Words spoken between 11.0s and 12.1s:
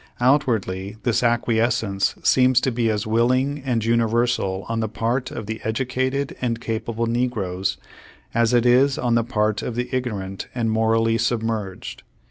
submerged.